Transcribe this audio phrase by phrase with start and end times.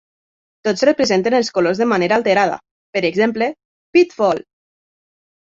[0.67, 2.57] Tots representen els colors de manera alterada;
[2.99, 3.51] per exemple,
[3.99, 4.43] Pitfall!